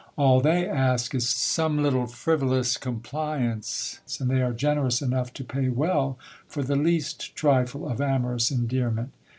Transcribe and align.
All 0.17 0.41
they 0.41 0.67
ask 0.67 1.13
is 1.13 1.29
some 1.29 1.77
little 1.83 2.07
frivolous 2.07 2.75
compliance, 2.75 3.99
and 4.19 4.31
they 4.31 4.41
are 4.41 4.51
generous 4.51 4.99
enough 4.99 5.31
to 5.33 5.43
pay 5.43 5.69
well 5.69 6.17
for 6.47 6.63
the 6.63 6.75
least 6.75 7.35
trifle 7.35 7.87
of 7.87 8.01
amorous 8.01 8.49
endearment. 8.49 9.11